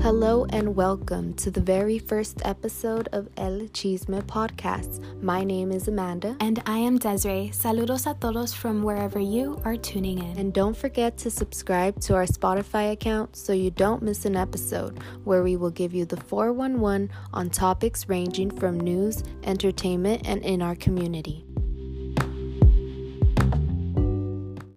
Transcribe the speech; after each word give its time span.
Hello 0.00 0.46
and 0.50 0.76
welcome 0.76 1.34
to 1.34 1.50
the 1.50 1.60
very 1.60 1.98
first 1.98 2.40
episode 2.44 3.08
of 3.10 3.28
El 3.36 3.62
Chisme 3.72 4.22
podcast. 4.22 5.02
My 5.20 5.42
name 5.42 5.72
is 5.72 5.88
Amanda. 5.88 6.36
And 6.38 6.62
I 6.66 6.78
am 6.78 6.98
Desiree. 6.98 7.50
Saludos 7.52 8.08
a 8.08 8.14
todos 8.14 8.54
from 8.54 8.84
wherever 8.84 9.18
you 9.18 9.60
are 9.64 9.76
tuning 9.76 10.18
in. 10.20 10.38
And 10.38 10.54
don't 10.54 10.76
forget 10.76 11.18
to 11.18 11.30
subscribe 11.32 12.00
to 12.02 12.14
our 12.14 12.26
Spotify 12.26 12.92
account 12.92 13.34
so 13.34 13.52
you 13.52 13.72
don't 13.72 14.00
miss 14.00 14.24
an 14.24 14.36
episode 14.36 15.02
where 15.24 15.42
we 15.42 15.56
will 15.56 15.72
give 15.72 15.92
you 15.92 16.04
the 16.04 16.16
411 16.16 17.10
on 17.34 17.50
topics 17.50 18.08
ranging 18.08 18.52
from 18.52 18.78
news, 18.78 19.24
entertainment, 19.42 20.22
and 20.28 20.44
in 20.44 20.62
our 20.62 20.76
community. 20.76 21.44